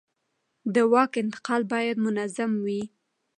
[0.73, 2.81] د واک انتقال باید منظم وي